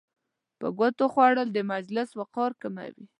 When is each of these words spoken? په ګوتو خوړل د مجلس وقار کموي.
په 0.59 0.67
ګوتو 0.77 1.05
خوړل 1.13 1.47
د 1.53 1.59
مجلس 1.73 2.09
وقار 2.19 2.51
کموي. 2.61 3.05